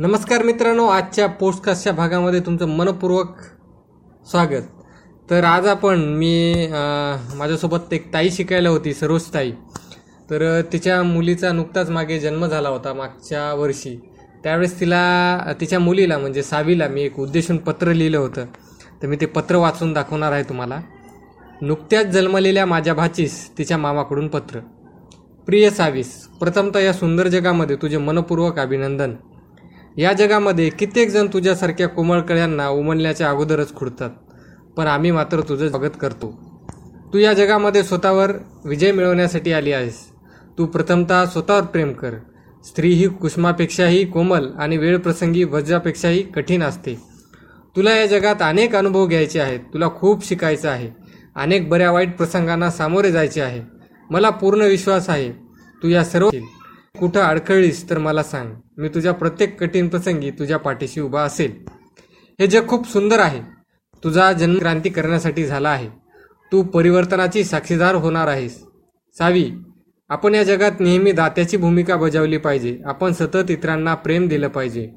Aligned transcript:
नमस्कार 0.00 0.42
मित्रांनो 0.42 0.86
आजच्या 0.86 1.26
पोस्टकास्टच्या 1.28 1.92
भागामध्ये 1.92 2.40
तुमचं 2.40 2.68
मनपूर्वक 2.68 3.40
स्वागत. 4.26 4.62
तर 5.30 5.44
आज 5.44 5.66
आपण 5.66 6.04
मी 6.18 6.68
माझ्यासोबत 7.36 7.92
एक 7.92 8.12
ताई 8.14 8.30
शिकायला 8.30 8.68
होती 8.68 8.94
सरोज 8.94 9.24
ताई. 9.34 9.50
तर 10.30 10.60
तिच्या 10.72 11.02
मुलीचा 11.02 11.52
नुकताच 11.52 11.90
मागे 11.90 12.18
जन्म 12.20 12.46
झाला 12.46 12.68
होता 12.68 12.94
मागच्या 12.94 13.42
वर्षी. 13.54 13.94
त्यावेळेस 14.44 14.78
तिला 14.80 15.52
तिच्या 15.60 15.78
मुलीला 15.78 16.18
म्हणजे 16.18 16.42
सावीला 16.42 16.88
मी 16.88 17.02
एक 17.02 17.20
उद्देशून 17.20 17.58
पत्र 17.58 17.92
लिहिलं 17.92 18.18
होतं. 18.18 18.46
तर 19.02 19.06
मी 19.06 19.16
ते 19.16 19.26
पत्र 19.26 19.56
वाचून 19.56 19.92
दाखवणार 19.92 20.32
आहे 20.32 20.42
तुम्हाला. 20.42 20.80
नुकत्याच 21.62 22.06
जन्मलेल्या 22.06 22.66
माझ्या 22.66 22.94
भाचीस 22.94 23.50
तिच्या 23.58 23.78
मामाकडून 23.78 24.28
पत्र. 24.28 24.60
प्रिय 25.46 25.70
सावीस 25.70 26.16
प्रथमतः 26.40 26.80
या 26.80 26.92
सुंदर 26.92 27.28
जगामध्ये 27.28 27.76
तुझे 27.76 27.98
मनपूर्वक 27.98 28.58
अभिनंदन. 28.58 29.14
या 30.00 30.12
जगामध्ये 30.12 30.70
कित्येक 30.70 31.10
जण 31.10 31.26
तुझ्यासारख्या 31.26 31.88
कोमळ 31.88 32.20
कळ्यांना 32.20 32.68
उमलण्याच्या 32.68 33.30
अगोदरच 33.30 33.74
खुडतात. 33.74 34.10
पण 34.76 34.86
आम्ही 34.86 35.10
मात्र 35.10 35.40
तुझं 35.40 35.68
स्वागत 35.68 35.90
करतो. 36.00 36.40
तू 37.12 37.18
या 37.18 37.32
जगामध्ये 37.32 37.82
स्वतःवर 37.82 38.32
विजय 38.64 38.92
मिळवण्यासाठी 38.92 39.52
आली 39.52 39.72
आहेस. 39.72 39.98
तू 40.58 40.66
प्रथमतः 40.66 41.24
स्वतःवर 41.24 41.62
प्रेम 41.62 41.92
कर. 41.92 42.10
स्त्री 42.64 42.92
ही 42.92 43.08
कुष्मापेक्षाही 43.08 44.06
कोमल 44.06 44.48
आणि 44.58 44.76
वेळ 44.76 44.98
प्रसंगी 44.98 45.44
वज्रापेक्षाही 45.44 46.22
कठीण 46.22 46.62
असते. 46.62 46.94
तुला 47.76 47.96
या 47.96 48.06
जगात 48.06 48.36
अनेक 48.40 48.76
अनुभव 48.76 49.06
घ्यायचे 49.06 49.40
आहेत. 49.40 49.60
तुला 49.60 49.88
खूप 49.88 50.26
शिकायचं 50.26 50.68
आहे. 50.68 50.90
अनेक 51.36 51.68
बऱ्या 51.68 51.90
वाईट 51.90 52.16
प्रसंगांना 52.16 52.70
सामोरे 52.70 53.12
जायचे 53.12 53.40
आहे. 53.40 53.60
मला 54.10 54.30
पूर्ण 54.30 54.60
विश्वास 54.60 55.10
आहे. 55.10 55.32
तू 55.82 55.88
या 55.88 56.04
सर्व 56.04 56.30
कुठं 56.98 57.20
अडखळलीस 57.20 57.90
तर 57.90 57.98
मला 57.98 58.22
सांग. 58.22 58.54
मी 58.76 58.88
तुझ्या 58.88 59.12
प्रत्येक 59.12 59.60
कठीण 59.60 59.88
प्रसंगी 59.88 60.30
तुझ्या 60.30 60.58
पाठीशी 60.58 61.00
उभा 61.00 61.22
असेल. 61.22 61.52
हे 62.40 62.46
जग 62.46 62.68
खूप 62.68 62.88
सुंदर 62.88 63.18
आहे. 63.18 63.40
तुझा 64.04 64.32
जन्म 64.32 64.58
क्रांती 64.58 64.88
करण्यासाठी 64.88 65.44
झाला 65.44 65.70
आहे. 65.70 65.88
तू 66.52 66.62
परिवर्तनाची 66.62 67.44
साक्षीदार 67.44 67.94
होणार 67.94 68.28
आहेस. 68.28 68.64
सावी 69.18 69.50
आपण 70.08 70.34
या 70.34 70.44
जगात 70.44 70.80
नेहमी 70.80 71.12
दात्याची 71.12 71.56
भूमिका 71.56 71.96
बजावली 71.96 72.38
पाहिजे. 72.38 72.78
आपण 72.84 73.12
सतत 73.12 73.50
इतरांना 73.50 73.94
प्रेम 73.94 74.28
दिलं 74.28 74.48
पाहिजे. 74.48 74.90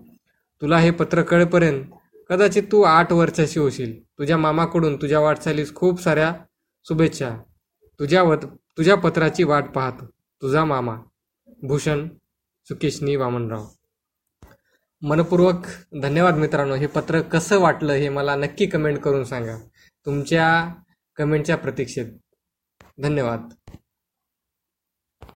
तुला 0.61 0.77
हे 0.77 0.91
पत्र 0.91 1.21
कळेपर्यंत 1.21 1.83
कदाचित 2.29 2.63
तू 2.71 2.81
आठ 2.81 3.13
वर्षाशी 3.13 3.59
होशील. 3.59 4.03
तुझ्या 4.03 4.37
मामाकडून 4.37 4.95
तुझ्या 4.95 5.19
वाटचालीस 5.19 5.75
खूप 5.75 6.01
साऱ्या 6.01 6.33
शुभेच्छा. 6.83 7.29
तुझ्या 7.99 8.23
वत 8.23 8.45
तुझ्या 8.77 8.95
पत्राची 8.95 9.43
वाट 9.43 9.63
पाहतो. 9.63 10.05
तुझा 10.41 10.65
मामा. 10.65 10.95
भूषण 11.67 12.07
सुकेशनी 12.65 13.15
वामनराव. 13.15 13.65
मनपूर्वक 15.01 15.65
धन्यवाद 16.01 16.35
मित्रांनो. 16.35 16.75
हे 16.75 16.87
पत्र 16.87 17.21
कसं 17.21 17.59
वाटलं 17.59 17.93
हे 17.93 18.09
मला 18.09 18.35
नक्की 18.35 18.65
कमेंट 18.65 18.99
करून 18.99 19.23
सांगा. 19.23 19.57
तुमच्या 20.05 20.75
कमेंटच्या 21.15 21.57
प्रतीक्षेत. 21.57 22.05
धन्यवाद. 23.01 23.49